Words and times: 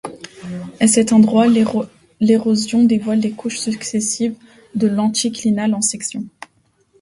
À 0.79 0.87
cet 0.87 1.13
endroit, 1.13 1.45
l'érosion 2.19 2.83
dévoile 2.85 3.19
les 3.19 3.33
couches 3.33 3.59
successives 3.59 4.33
de 4.73 4.87
l'anticlinal 4.87 5.75
en 5.75 5.81
section. 5.81 6.25